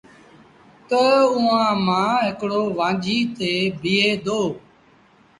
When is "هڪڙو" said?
2.27-2.61